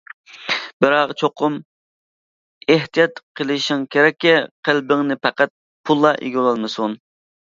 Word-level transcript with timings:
بىراق 0.83 1.11
چوقۇم 1.23 1.57
ئېھتىيات 2.75 3.21
قىلىشىڭ 3.39 3.83
كېرەككى 3.97 4.31
قەلبىڭنى 4.69 5.19
پەقەت 5.27 5.53
پۇللا 5.91 6.15
ئىگىلىۋالمىسۇن. 6.29 6.97